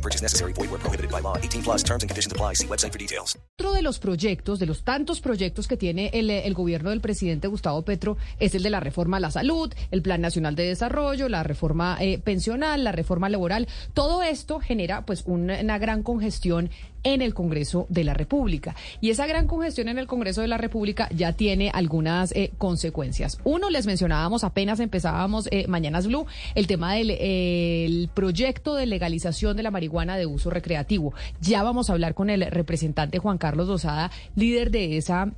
No 0.00 0.02
purchase 0.02 0.22
necessary. 0.22 0.54
Void 0.54 0.70
where 0.70 0.80
prohibited 0.80 1.10
by 1.10 1.20
law. 1.20 1.36
18 1.36 1.62
plus 1.62 1.82
terms 1.84 2.02
and 2.02 2.08
conditions 2.08 2.32
apply. 2.32 2.54
See 2.54 2.66
website 2.66 2.92
for 2.92 2.98
details. 2.98 3.36
Otro 3.58 3.74
de 3.74 3.82
los 3.82 3.98
proyectos, 3.98 4.58
de 4.58 4.64
los 4.64 4.82
tantos 4.84 5.20
proyectos 5.20 5.68
que 5.68 5.76
tiene 5.76 6.10
el, 6.14 6.54
gobierno 6.54 6.88
del 6.88 7.02
presidente 7.02 7.46
Gustavo 7.46 7.82
Petro, 7.82 8.16
es 8.38 8.54
el 8.54 8.62
de 8.62 8.70
la 8.70 8.80
reforma 8.80 9.18
a 9.18 9.20
la 9.20 9.30
salud, 9.30 9.70
el 9.90 10.00
Plan 10.00 10.22
Nacional 10.22 10.54
de 10.54 10.62
Desarrollo, 10.62 11.28
la 11.28 11.42
reforma 11.42 11.98
eh, 12.00 12.18
pensional, 12.18 12.84
la 12.84 12.92
reforma 12.92 13.28
laboral. 13.28 13.68
Todo 13.92 14.22
esto 14.22 14.60
genera 14.60 15.04
pues 15.04 15.24
una 15.26 15.78
gran 15.78 16.02
congestión 16.02 16.70
en 17.02 17.22
el 17.22 17.34
Congreso 17.34 17.86
de 17.88 18.04
la 18.04 18.14
República. 18.14 18.74
Y 19.00 19.10
esa 19.10 19.26
gran 19.26 19.46
congestión 19.46 19.88
en 19.88 19.98
el 19.98 20.06
Congreso 20.06 20.40
de 20.40 20.48
la 20.48 20.58
República 20.58 21.08
ya 21.14 21.32
tiene 21.32 21.70
algunas 21.72 22.32
eh, 22.32 22.52
consecuencias. 22.58 23.38
Uno, 23.44 23.70
les 23.70 23.86
mencionábamos 23.86 24.44
apenas 24.44 24.80
empezábamos 24.80 25.48
eh, 25.50 25.66
Mañanas 25.68 26.06
Blue, 26.06 26.26
el 26.54 26.66
tema 26.66 26.94
del 26.94 27.10
el 27.10 28.08
proyecto 28.14 28.74
de 28.74 28.86
legalización 28.86 29.56
de 29.56 29.62
la 29.62 29.70
marihuana 29.70 30.16
de 30.16 30.26
uso 30.26 30.50
recreativo. 30.50 31.14
Ya 31.40 31.62
vamos 31.62 31.90
a 31.90 31.92
hablar 31.92 32.14
con 32.14 32.30
el 32.30 32.42
representante 32.42 33.18
Juan 33.18 33.38
Carlos 33.38 33.68
Dosada, 33.68 34.10
líder 34.34 34.70
de 34.70 34.96
esa 34.96 35.32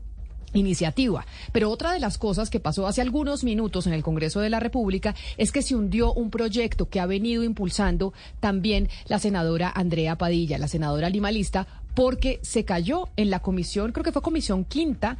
iniciativa. 0.52 1.26
Pero 1.52 1.70
otra 1.70 1.92
de 1.92 2.00
las 2.00 2.18
cosas 2.18 2.50
que 2.50 2.60
pasó 2.60 2.86
hace 2.86 3.00
algunos 3.00 3.44
minutos 3.44 3.86
en 3.86 3.92
el 3.92 4.02
Congreso 4.02 4.40
de 4.40 4.50
la 4.50 4.60
República 4.60 5.14
es 5.36 5.52
que 5.52 5.62
se 5.62 5.74
hundió 5.74 6.12
un 6.12 6.30
proyecto 6.30 6.88
que 6.88 7.00
ha 7.00 7.06
venido 7.06 7.44
impulsando 7.44 8.12
también 8.40 8.88
la 9.06 9.18
senadora 9.18 9.72
Andrea 9.74 10.16
Padilla, 10.16 10.58
la 10.58 10.68
senadora 10.68 11.10
limalista, 11.10 11.66
porque 11.94 12.40
se 12.42 12.64
cayó 12.64 13.08
en 13.16 13.30
la 13.30 13.40
comisión, 13.40 13.92
creo 13.92 14.04
que 14.04 14.12
fue 14.12 14.22
comisión 14.22 14.64
quinta, 14.64 15.18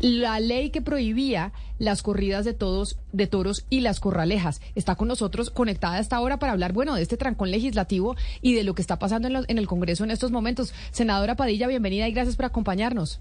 la 0.00 0.40
ley 0.40 0.70
que 0.70 0.80
prohibía 0.80 1.52
las 1.78 2.02
corridas 2.02 2.44
de 2.44 2.54
todos 2.54 2.98
de 3.12 3.26
toros 3.26 3.66
y 3.70 3.80
las 3.80 4.00
corralejas. 4.00 4.60
Está 4.74 4.94
con 4.94 5.08
nosotros 5.08 5.50
conectada 5.50 5.96
a 5.96 6.00
esta 6.00 6.20
hora 6.20 6.38
para 6.38 6.52
hablar, 6.52 6.72
bueno, 6.72 6.94
de 6.94 7.02
este 7.02 7.16
trancón 7.16 7.50
legislativo 7.50 8.16
y 8.40 8.54
de 8.54 8.64
lo 8.64 8.74
que 8.74 8.82
está 8.82 8.98
pasando 8.98 9.28
en, 9.28 9.34
lo, 9.34 9.42
en 9.46 9.58
el 9.58 9.66
Congreso 9.66 10.04
en 10.04 10.10
estos 10.10 10.30
momentos. 10.30 10.72
Senadora 10.90 11.36
Padilla, 11.36 11.66
bienvenida 11.66 12.08
y 12.08 12.12
gracias 12.12 12.36
por 12.36 12.46
acompañarnos. 12.46 13.20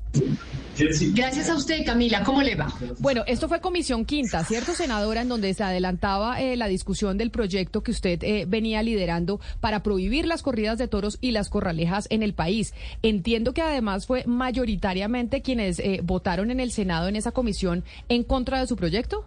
Gracias 1.13 1.49
a 1.49 1.55
usted, 1.55 1.85
Camila. 1.85 2.23
¿Cómo 2.23 2.41
le 2.41 2.55
va? 2.55 2.73
Bueno, 2.99 3.23
esto 3.27 3.47
fue 3.47 3.59
comisión 3.59 4.05
quinta, 4.05 4.43
¿cierto, 4.43 4.73
senadora? 4.73 5.21
En 5.21 5.29
donde 5.29 5.53
se 5.53 5.63
adelantaba 5.63 6.41
eh, 6.41 6.55
la 6.55 6.67
discusión 6.67 7.17
del 7.17 7.31
proyecto 7.31 7.83
que 7.83 7.91
usted 7.91 8.23
eh, 8.23 8.45
venía 8.47 8.81
liderando 8.83 9.39
para 9.59 9.83
prohibir 9.83 10.25
las 10.25 10.41
corridas 10.41 10.77
de 10.77 10.87
toros 10.87 11.17
y 11.21 11.31
las 11.31 11.49
corralejas 11.49 12.07
en 12.09 12.23
el 12.23 12.33
país. 12.33 12.73
Entiendo 13.01 13.53
que 13.53 13.61
además 13.61 14.05
fue 14.05 14.23
mayoritariamente 14.25 15.41
quienes 15.41 15.79
eh, 15.79 16.01
votaron 16.03 16.51
en 16.51 16.59
el 16.59 16.71
Senado 16.71 17.07
en 17.07 17.15
esa 17.15 17.31
comisión 17.31 17.83
en 18.07 18.23
contra 18.23 18.59
de 18.59 18.67
su 18.67 18.75
proyecto. 18.75 19.25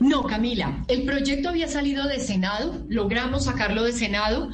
No, 0.00 0.24
Camila, 0.24 0.84
el 0.88 1.02
proyecto 1.02 1.48
había 1.48 1.68
salido 1.68 2.06
de 2.08 2.18
Senado, 2.18 2.84
logramos 2.88 3.44
sacarlo 3.44 3.84
de 3.84 3.92
Senado 3.92 4.50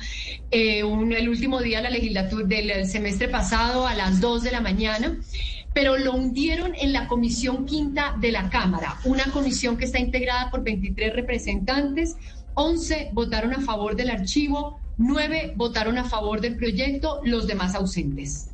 eh, 0.51 0.85
un, 0.85 1.13
el 1.13 1.29
último 1.29 1.61
día 1.61 1.79
de 1.79 1.85
la 1.85 1.91
legislatura 1.91 2.47
del 2.47 2.87
semestre 2.87 3.29
pasado 3.29 3.87
a 3.87 3.95
las 3.95 4.21
2 4.21 4.43
de 4.43 4.51
la 4.51 4.61
mañana, 4.61 5.17
pero 5.77 5.99
lo 5.99 6.15
hundieron 6.15 6.73
en 6.75 6.95
la 6.95 7.07
comisión 7.07 7.67
quinta 7.67 8.15
de 8.19 8.33
la 8.33 8.49
Cámara, 8.49 8.99
una 9.05 9.25
comisión 9.25 9.77
que 9.77 9.85
está 9.85 9.99
integrada 9.99 10.51
por 10.51 10.65
23 10.65 11.15
representantes, 11.15 12.17
11 12.55 13.11
votaron 13.13 13.53
a 13.53 13.61
favor 13.61 13.95
del 13.95 14.09
archivo, 14.09 14.81
9 14.97 15.53
votaron 15.55 15.99
a 15.99 16.05
favor 16.05 16.41
del 16.41 16.57
proyecto, 16.57 17.21
los 17.25 17.47
demás 17.47 17.75
ausentes. 17.75 18.49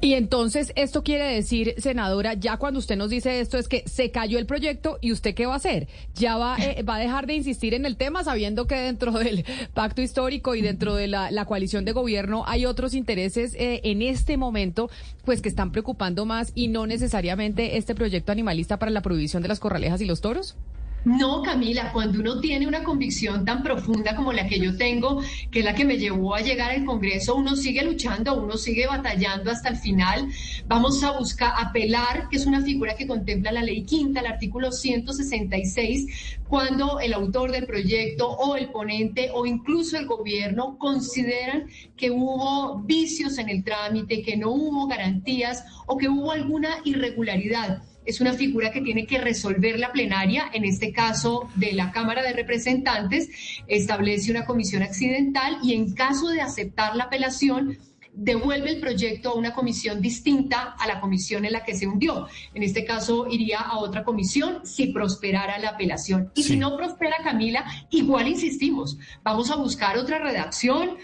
Y 0.00 0.14
entonces, 0.14 0.72
esto 0.76 1.02
quiere 1.02 1.24
decir, 1.24 1.74
senadora, 1.78 2.34
ya 2.34 2.56
cuando 2.56 2.78
usted 2.78 2.96
nos 2.96 3.10
dice 3.10 3.40
esto, 3.40 3.58
es 3.58 3.66
que 3.66 3.82
se 3.86 4.12
cayó 4.12 4.38
el 4.38 4.46
proyecto 4.46 4.98
y 5.00 5.10
usted 5.10 5.34
qué 5.34 5.46
va 5.46 5.54
a 5.54 5.56
hacer? 5.56 5.88
¿Ya 6.14 6.36
va, 6.36 6.56
eh, 6.56 6.84
va 6.84 6.96
a 6.96 6.98
dejar 7.00 7.26
de 7.26 7.34
insistir 7.34 7.74
en 7.74 7.84
el 7.84 7.96
tema 7.96 8.22
sabiendo 8.22 8.68
que 8.68 8.76
dentro 8.76 9.10
del 9.10 9.44
pacto 9.74 10.00
histórico 10.00 10.54
y 10.54 10.62
dentro 10.62 10.94
de 10.94 11.08
la, 11.08 11.44
coalición 11.46 11.84
de 11.84 11.92
gobierno 11.92 12.44
hay 12.46 12.64
otros 12.64 12.94
intereses 12.94 13.54
eh, 13.54 13.80
en 13.84 14.02
este 14.02 14.36
momento, 14.36 14.88
pues 15.24 15.42
que 15.42 15.48
están 15.48 15.72
preocupando 15.72 16.26
más 16.26 16.52
y 16.54 16.68
no 16.68 16.86
necesariamente 16.86 17.76
este 17.76 17.96
proyecto 17.96 18.30
animalista 18.30 18.78
para 18.78 18.92
la 18.92 19.02
prohibición 19.02 19.42
de 19.42 19.48
las 19.48 19.58
corralejas 19.58 20.00
y 20.00 20.04
los 20.04 20.20
toros? 20.20 20.56
No, 21.04 21.42
Camila, 21.42 21.92
cuando 21.92 22.20
uno 22.20 22.40
tiene 22.40 22.66
una 22.66 22.82
convicción 22.82 23.44
tan 23.44 23.62
profunda 23.62 24.16
como 24.16 24.32
la 24.32 24.46
que 24.46 24.58
yo 24.58 24.76
tengo, 24.76 25.22
que 25.50 25.60
es 25.60 25.64
la 25.64 25.74
que 25.74 25.84
me 25.84 25.96
llevó 25.96 26.34
a 26.34 26.40
llegar 26.40 26.72
al 26.72 26.84
Congreso, 26.84 27.36
uno 27.36 27.56
sigue 27.56 27.82
luchando, 27.82 28.34
uno 28.34 28.56
sigue 28.56 28.86
batallando 28.86 29.50
hasta 29.50 29.68
el 29.68 29.76
final. 29.76 30.28
Vamos 30.66 31.02
a 31.04 31.12
buscar 31.12 31.54
apelar, 31.56 32.28
que 32.28 32.36
es 32.36 32.46
una 32.46 32.62
figura 32.62 32.96
que 32.96 33.06
contempla 33.06 33.52
la 33.52 33.62
ley 33.62 33.84
quinta, 33.84 34.20
el 34.20 34.26
artículo 34.26 34.72
166, 34.72 36.38
cuando 36.48 36.98
el 37.00 37.14
autor 37.14 37.52
del 37.52 37.66
proyecto 37.66 38.28
o 38.28 38.56
el 38.56 38.68
ponente 38.70 39.30
o 39.32 39.46
incluso 39.46 39.96
el 39.96 40.06
gobierno 40.06 40.76
consideran 40.78 41.68
que 41.96 42.10
hubo 42.10 42.80
vicios 42.80 43.38
en 43.38 43.48
el 43.48 43.64
trámite, 43.64 44.22
que 44.22 44.36
no 44.36 44.50
hubo 44.50 44.86
garantías 44.88 45.64
o 45.86 45.96
que 45.96 46.08
hubo 46.08 46.32
alguna 46.32 46.68
irregularidad 46.84 47.82
es 48.08 48.22
una 48.22 48.32
figura 48.32 48.72
que 48.72 48.80
tiene 48.80 49.06
que 49.06 49.18
resolver 49.18 49.78
la 49.78 49.92
plenaria, 49.92 50.48
en 50.54 50.64
este 50.64 50.92
caso 50.92 51.50
de 51.56 51.74
la 51.74 51.92
Cámara 51.92 52.22
de 52.22 52.32
Representantes, 52.32 53.28
establece 53.66 54.30
una 54.30 54.46
comisión 54.46 54.82
accidental 54.82 55.58
y 55.62 55.74
en 55.74 55.92
caso 55.92 56.28
de 56.28 56.40
aceptar 56.40 56.96
la 56.96 57.04
apelación, 57.04 57.76
devuelve 58.14 58.70
el 58.70 58.80
proyecto 58.80 59.28
a 59.28 59.34
una 59.34 59.52
comisión 59.52 60.00
distinta 60.00 60.74
a 60.78 60.86
la 60.86 61.00
comisión 61.00 61.44
en 61.44 61.52
la 61.52 61.64
que 61.64 61.76
se 61.76 61.86
hundió. 61.86 62.28
En 62.54 62.62
este 62.62 62.86
caso 62.86 63.26
iría 63.30 63.60
a 63.60 63.76
otra 63.76 64.04
comisión 64.04 64.64
si 64.64 64.86
prosperara 64.86 65.58
la 65.58 65.70
apelación. 65.70 66.32
Y 66.34 66.44
sí. 66.44 66.48
si 66.48 66.56
no 66.56 66.78
prospera, 66.78 67.16
Camila, 67.22 67.66
igual 67.90 68.26
insistimos, 68.26 68.96
vamos 69.22 69.50
a 69.50 69.56
buscar 69.56 69.98
otra 69.98 70.18
redacción 70.18 70.96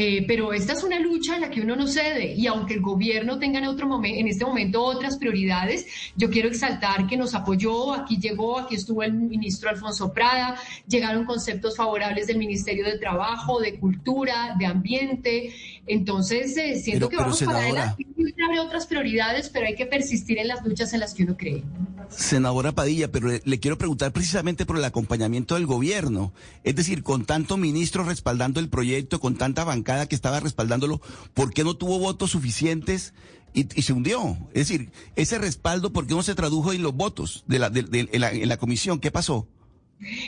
eh, 0.00 0.24
pero 0.28 0.52
esta 0.52 0.74
es 0.74 0.84
una 0.84 1.00
lucha 1.00 1.34
en 1.34 1.40
la 1.40 1.50
que 1.50 1.60
uno 1.60 1.74
no 1.74 1.88
cede 1.88 2.32
y 2.32 2.46
aunque 2.46 2.74
el 2.74 2.80
gobierno 2.80 3.36
tenga 3.40 3.58
en, 3.58 3.66
otro 3.66 3.88
momento, 3.88 4.20
en 4.20 4.28
este 4.28 4.44
momento 4.44 4.80
otras 4.80 5.16
prioridades, 5.16 5.88
yo 6.14 6.30
quiero 6.30 6.48
exaltar 6.48 7.08
que 7.08 7.16
nos 7.16 7.34
apoyó, 7.34 7.92
aquí 7.94 8.16
llegó, 8.16 8.60
aquí 8.60 8.76
estuvo 8.76 9.02
el 9.02 9.12
ministro 9.12 9.70
Alfonso 9.70 10.12
Prada, 10.12 10.54
llegaron 10.86 11.24
conceptos 11.24 11.76
favorables 11.76 12.28
del 12.28 12.38
Ministerio 12.38 12.84
de 12.84 12.96
Trabajo, 12.96 13.58
de 13.58 13.80
Cultura, 13.80 14.54
de 14.56 14.66
Ambiente, 14.66 15.52
entonces 15.84 16.56
eh, 16.56 16.76
siento 16.76 17.08
pero, 17.08 17.08
que 17.08 17.16
pero 17.16 17.22
vamos 17.22 17.38
senadora, 17.38 17.58
para 17.58 17.82
adelante, 17.82 18.06
hay 18.18 18.58
otras 18.58 18.86
prioridades, 18.86 19.48
pero 19.48 19.66
hay 19.66 19.74
que 19.74 19.86
persistir 19.86 20.38
en 20.38 20.48
las 20.48 20.64
luchas 20.64 20.92
en 20.92 21.00
las 21.00 21.14
que 21.14 21.24
uno 21.24 21.36
cree. 21.36 21.62
Senadora 22.10 22.72
Padilla, 22.72 23.10
pero 23.12 23.28
le, 23.28 23.60
quiero 23.60 23.78
preguntar 23.78 24.12
precisamente 24.12 24.66
por 24.66 24.76
el 24.76 24.84
acompañamiento 24.84 25.54
del 25.54 25.66
gobierno, 25.66 26.32
es 26.64 26.74
decir, 26.74 27.02
con 27.02 27.24
tanto 27.24 27.56
ministro 27.56 28.04
respaldando 28.04 28.60
el 28.60 28.68
proyecto, 28.68 29.20
con 29.20 29.36
tanta 29.36 29.64
bancada 29.64 30.06
que 30.06 30.14
estaba 30.14 30.40
respaldándolo, 30.40 31.00
¿por 31.34 31.52
qué 31.52 31.64
no 31.64 31.74
tuvo 31.74 31.98
votos 31.98 32.30
suficientes 32.30 33.12
y, 33.52 33.64
se 33.82 33.92
hundió? 33.92 34.38
Es 34.54 34.68
decir, 34.68 34.90
ese 35.16 35.38
respaldo, 35.38 35.92
¿por 35.92 36.06
qué 36.06 36.14
no 36.14 36.22
se 36.22 36.34
tradujo 36.34 36.72
en 36.72 36.82
los 36.82 36.94
votos 36.94 37.44
de 37.46 37.58
la, 37.58 37.70
de, 37.70 38.08
en 38.10 38.48
la 38.48 38.56
comisión? 38.56 39.00
¿Qué 39.00 39.10
pasó? 39.10 39.46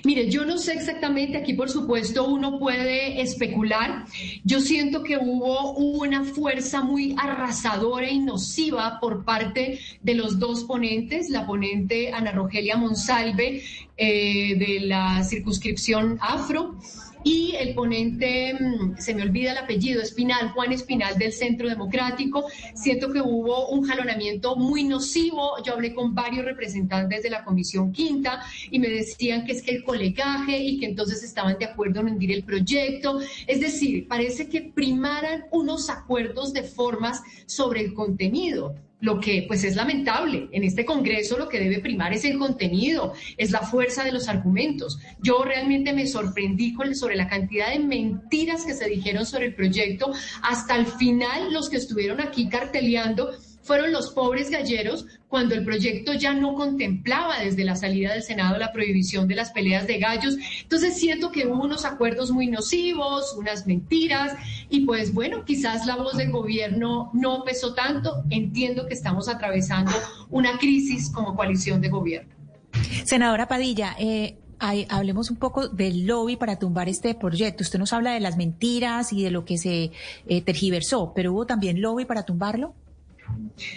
Mire, 0.05 0.29
yo 0.29 0.45
no 0.45 0.59
sé 0.59 0.73
exactamente, 0.73 1.37
aquí 1.37 1.55
por 1.55 1.71
supuesto 1.71 2.27
uno 2.27 2.59
puede 2.59 3.21
especular. 3.21 4.05
Yo 4.45 4.61
siento 4.61 5.05
que 5.05 5.17
hubo 5.17 5.75
una 5.75 6.25
fuerza 6.25 6.83
muy 6.83 7.15
arrasadora 7.17 8.11
y 8.11 8.19
nociva 8.19 8.99
por 9.01 9.25
parte 9.25 9.79
de 10.03 10.15
los 10.15 10.39
dos 10.39 10.65
ponentes, 10.65 11.31
la 11.31 11.47
ponente 11.47 12.13
Ana 12.13 12.33
Rogelia 12.33 12.77
Monsalve 12.77 13.63
eh, 13.97 14.55
de 14.57 14.81
la 14.81 15.23
circunscripción 15.23 16.19
afro 16.21 16.77
y 17.25 17.55
el 17.57 17.75
ponente, 17.75 18.55
mm, 18.55 18.97
se 18.99 19.15
me 19.15 19.23
olvida 19.23 19.53
el 19.53 19.59
apellido, 19.59 20.01
Espinal, 20.01 20.51
Juan 20.51 20.73
Espinal 20.73 21.19
del 21.19 21.33
Centro 21.33 21.69
Democrático. 21.69 22.45
Siento 22.75 23.13
que 23.13 23.21
hubo 23.21 23.69
un 23.69 23.85
jalonamiento 23.85 24.57
muy 24.57 24.85
nocivo. 24.85 25.63
Yo 25.65 25.75
hablé 25.75 25.95
con 25.95 26.15
varios 26.15 26.45
representantes 26.45 27.23
de 27.23 27.31
la 27.31 27.45
Comisión 27.45 27.93
Quinta 27.93 28.43
y 28.71 28.79
me 28.79 28.89
decían 28.89 29.45
que 29.45 29.53
es 29.53 29.63
que 29.63 29.73
el 29.73 29.85
colegaje 29.85 30.59
y 30.59 30.79
que 30.79 30.87
entonces 30.87 31.23
estaban 31.23 31.59
de 31.59 31.67
acuerdo 31.67 32.01
en 32.01 32.09
hundir 32.09 32.33
el 32.33 32.45
proyecto. 32.45 33.21
Es 33.47 33.61
decir, 33.61 34.09
parece 34.09 34.49
que 34.49 34.63
primaran 34.63 35.45
unos 35.51 35.91
acuerdos 35.91 36.53
de 36.53 36.63
formas 36.63 37.23
sobre 37.47 37.81
el 37.81 37.95
contenido 37.95 38.75
lo 39.01 39.21
que 39.21 39.45
pues 39.47 39.65
es 39.65 39.77
lamentable. 39.77 40.49
En 40.53 40.65
este 40.65 40.85
Congreso 40.85 41.39
lo 41.39 41.49
que 41.49 41.59
debe 41.59 41.81
primar 41.81 42.13
es 42.13 42.25
el 42.25 42.39
contenido, 42.39 43.15
es 43.37 43.51
la 43.51 43.61
fuerza 43.61 44.05
de 44.05 44.13
los 44.13 44.29
argumentos. 44.29 44.99
Yo 45.23 45.43
realmente 45.43 45.93
me 45.93 46.07
sorprendí 46.07 46.75
con, 46.75 46.95
sobre 46.95 47.17
la 47.17 47.29
cantidad 47.29 47.71
de 47.71 47.79
mentiras 47.79 48.65
que 48.65 48.75
se 48.75 48.89
dijeron 48.89 49.27
sobre 49.27 49.47
el 49.47 49.55
proyecto. 49.55 50.13
Hasta 50.43 50.77
el 50.77 50.87
final 50.87 51.53
los 51.53 51.69
que 51.69 51.77
estuvieron 51.77 52.21
aquí 52.21 52.49
carteleando 52.49 53.31
fueron 53.63 53.93
los 53.93 54.11
pobres 54.11 54.51
galleros 54.51 55.07
cuando 55.29 55.55
el 55.55 55.65
proyecto 55.65 56.13
ya 56.15 56.35
no 56.35 56.55
contemplaba 56.55 57.39
desde 57.39 57.65
la 57.65 57.77
salida 57.77 58.13
del 58.13 58.23
Senado 58.23 58.59
la 58.59 58.73
prohibición 58.73 59.29
de 59.29 59.37
las 59.37 59.51
peleas 59.51 59.87
de 59.87 59.99
gallos. 59.99 60.37
Entonces 60.63 60.99
siento 60.99 61.31
que 61.31 61.47
hubo 61.47 61.63
unos 61.63 61.85
acuerdos 61.85 62.31
muy 62.31 62.49
nocivos, 62.49 63.35
unas 63.39 63.67
mentiras 63.67 64.37
y 64.69 64.81
pues 64.87 65.15
bueno, 65.15 65.45
quizás 65.45 65.87
la 65.87 65.97
voz 65.97 66.17
del 66.17 66.31
gobierno 66.31 67.11
no 67.13 67.45
pesó 67.45 67.75
tanto. 67.75 68.25
Entiendo 68.31 68.87
que 68.87 68.95
estamos 68.95 69.29
atravesando 69.29 69.93
una 70.31 70.59
crisis 70.59 71.11
como 71.11 71.37
coalición 71.37 71.81
de 71.81 71.89
gobierno. 71.89 72.35
Senadora 73.05 73.47
Padilla, 73.47 73.95
eh, 73.99 74.37
hablemos 74.61 75.31
un 75.31 75.37
poco 75.37 75.69
del 75.69 76.07
lobby 76.07 76.37
para 76.37 76.59
tumbar 76.59 76.89
este 76.89 77.15
proyecto. 77.15 77.63
Usted 77.63 77.79
nos 77.79 77.93
habla 77.93 78.13
de 78.13 78.21
las 78.21 78.37
mentiras 78.37 79.13
y 79.13 79.23
de 79.23 79.31
lo 79.31 79.45
que 79.45 79.59
se 79.59 79.93
eh, 80.27 80.43
tergiversó, 80.43 81.13
pero 81.15 81.33
hubo 81.33 81.47
también 81.47 81.81
lobby 81.81 82.05
para 82.05 82.25
tumbarlo. 82.25 82.75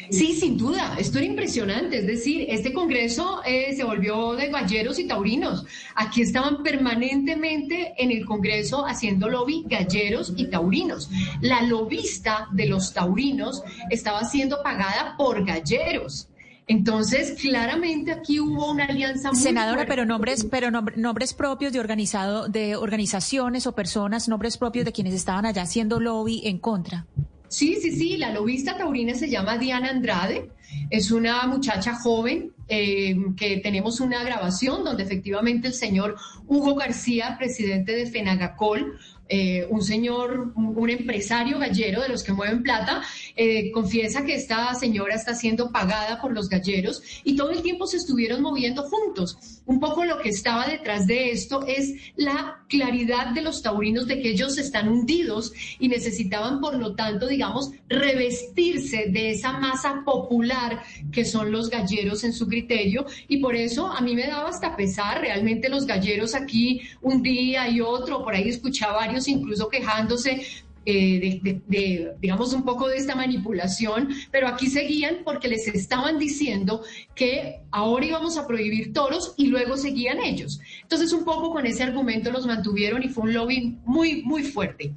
Sí, 0.10 0.34
sin 0.34 0.58
duda, 0.58 0.96
esto 0.98 1.18
era 1.18 1.28
impresionante. 1.28 2.00
Es 2.00 2.08
decir, 2.08 2.46
este 2.50 2.72
Congreso 2.74 3.42
eh, 3.46 3.74
se 3.76 3.84
volvió 3.84 4.34
de 4.34 4.50
galleros 4.50 5.00
y 5.00 5.08
taurinos. 5.08 5.66
Aquí 5.96 6.22
estaban 6.22 6.64
permanentemente 6.64 7.94
en 7.98 8.12
el 8.12 8.26
Congreso 8.26 8.86
haciendo 8.86 9.30
lobby 9.30 9.64
galleros 9.66 10.34
y 10.38 10.46
taurinos. 10.50 11.10
La 11.42 11.62
lobista 11.64 12.48
de 12.52 12.68
los 12.68 12.94
taurinos 12.94 13.64
estaba 13.90 14.24
siendo 14.24 14.62
pagada 14.64 15.16
por 15.18 15.46
galleros. 15.46 16.30
Entonces, 16.66 17.36
claramente 17.42 18.14
aquí 18.14 18.40
hubo 18.40 18.72
una 18.72 18.86
alianza 18.86 19.32
muy 19.34 19.42
Senadora, 19.42 19.86
pero 19.86 20.06
nombres, 20.06 20.48
pero 20.50 20.72
nombres 20.72 21.34
propios 21.34 21.74
de 21.74 21.82
organizado, 21.82 22.48
de 22.48 22.78
organizaciones 22.78 23.68
o 23.68 23.76
personas, 23.76 24.30
nombres 24.30 24.58
propios 24.58 24.86
de 24.86 24.94
quienes 24.94 25.14
estaban 25.14 25.46
allá 25.46 25.64
haciendo 25.64 26.00
lobby 26.00 26.42
en 26.46 26.60
contra. 26.60 27.06
Sí, 27.54 27.78
sí, 27.80 27.92
sí, 27.92 28.18
la 28.18 28.34
lobista 28.34 28.76
taurina 28.76 29.14
se 29.14 29.30
llama 29.30 29.60
Diana 29.60 29.92
Andrade, 29.92 30.50
es 30.90 31.12
una 31.12 31.46
muchacha 31.46 31.94
joven 31.94 32.52
eh, 32.68 33.16
que 33.38 33.58
tenemos 33.58 34.00
una 34.00 34.24
grabación 34.24 34.84
donde 34.84 35.04
efectivamente 35.04 35.68
el 35.68 35.76
señor 35.76 36.16
Hugo 36.48 36.74
García, 36.74 37.36
presidente 37.38 37.92
de 37.92 38.08
Fenagacol, 38.08 38.98
eh, 39.30 39.66
un 39.70 39.82
señor, 39.82 40.52
un 40.56 40.90
empresario 40.90 41.58
gallero 41.58 42.02
de 42.02 42.10
los 42.10 42.24
que 42.24 42.34
mueven 42.34 42.62
plata, 42.62 43.02
eh, 43.36 43.72
confiesa 43.72 44.26
que 44.26 44.36
esta 44.36 44.74
señora 44.76 45.16
está 45.16 45.34
siendo 45.34 45.72
pagada 45.72 46.22
por 46.22 46.34
los 46.34 46.50
galleros 46.50 47.02
y 47.24 47.36
todo 47.36 47.52
el 47.52 47.62
tiempo 47.62 47.88
se 47.88 47.98
estuvieron 47.98 48.42
moviendo 48.42 48.84
juntos. 48.84 49.62
Un 49.66 49.80
poco 49.80 50.04
lo 50.04 50.20
que 50.20 50.30
estaba 50.30 50.68
detrás 50.68 51.08
de 51.08 51.32
esto 51.32 51.66
es 51.66 51.94
la 52.18 52.66
claridad 52.68 53.28
de 53.28 53.42
los 53.42 53.62
taurinos 53.62 54.08
de 54.08 54.20
que 54.20 54.32
ellos 54.32 54.58
están 54.58 54.90
hundidos 54.90 55.54
y 55.80 55.88
necesitaban, 55.88 56.60
por 56.60 56.76
lo 56.76 56.96
tanto, 56.96 57.28
digamos, 57.28 57.72
revestirse 57.88 59.06
de 59.10 59.32
esa 59.32 59.54
masa 59.54 60.02
popular 60.04 60.84
que 61.12 61.24
son 61.24 61.52
los 61.52 61.70
galleros 61.70 62.26
en 62.26 62.34
su 62.34 62.48
criterio 62.48 63.06
y 63.28 63.38
por 63.38 63.56
eso 63.56 63.88
a 63.88 64.02
mí 64.02 64.16
me 64.16 64.28
daba 64.28 64.50
hasta 64.50 64.76
pesar 64.76 65.22
realmente 65.22 65.70
los 65.70 65.86
galleros 65.86 66.36
aquí 66.36 66.82
un 67.02 67.22
día 67.22 67.70
y 67.70 67.80
otro, 67.80 68.24
por 68.24 68.36
ahí 68.36 68.50
escuchaba 68.50 69.13
incluso 69.28 69.70
quejándose 69.70 70.46
eh, 70.86 71.40
de, 71.42 72.14
digamos, 72.20 72.52
un 72.52 72.64
poco 72.64 72.90
de 72.90 72.98
esta 72.98 73.16
manipulación, 73.16 74.10
pero 74.32 74.50
aquí 74.50 74.68
seguían 74.68 75.20
porque 75.24 75.48
les 75.48 75.66
estaban 75.70 76.20
diciendo 76.20 76.84
que 77.16 77.62
ahora 77.72 78.06
íbamos 78.06 78.38
a 78.38 78.46
prohibir 78.46 78.92
toros 78.92 79.34
y 79.38 79.48
luego 79.48 79.78
seguían 79.78 80.20
ellos. 80.20 80.60
Entonces, 80.82 81.14
un 81.14 81.24
poco 81.24 81.52
con 81.52 81.66
ese 81.66 81.84
argumento 81.84 82.32
los 82.32 82.46
mantuvieron 82.46 83.02
y 83.02 83.08
fue 83.08 83.24
un 83.24 83.34
lobby 83.34 83.78
muy, 83.86 84.24
muy 84.24 84.44
fuerte. 84.44 84.94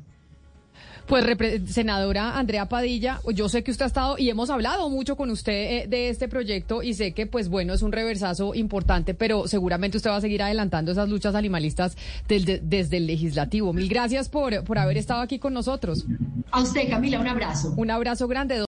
Pues, 1.06 1.24
senadora 1.70 2.36
Andrea 2.36 2.68
Padilla, 2.68 3.20
yo 3.32 3.48
sé 3.48 3.62
que 3.62 3.70
usted 3.70 3.84
ha 3.84 3.86
estado 3.86 4.18
y 4.18 4.28
hemos 4.28 4.50
hablado 4.50 4.90
mucho 4.90 5.16
con 5.16 5.30
usted 5.30 5.52
eh, 5.52 5.86
de 5.88 6.08
este 6.08 6.26
proyecto 6.28 6.82
y 6.82 6.94
sé 6.94 7.12
que, 7.12 7.26
pues 7.26 7.48
bueno, 7.48 7.72
es 7.74 7.82
un 7.82 7.92
reversazo 7.92 8.54
importante, 8.54 9.14
pero 9.14 9.46
seguramente 9.46 9.96
usted 9.96 10.10
va 10.10 10.16
a 10.16 10.20
seguir 10.20 10.42
adelantando 10.42 10.90
esas 10.90 11.08
luchas 11.08 11.34
animalistas 11.34 11.96
desde 12.26 12.96
el 12.96 13.06
legislativo. 13.06 13.72
Mil 13.72 13.88
gracias 13.88 14.28
por, 14.28 14.64
por 14.64 14.78
haber 14.78 14.98
estado 14.98 15.20
aquí 15.20 15.38
con 15.38 15.54
nosotros. 15.54 16.04
A 16.50 16.62
usted, 16.62 16.88
Camila, 16.90 17.20
un 17.20 17.28
abrazo. 17.28 17.72
Un 17.76 17.90
abrazo 17.90 18.26
grande. 18.26 18.65